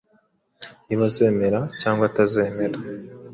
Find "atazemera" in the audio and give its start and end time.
2.09-2.77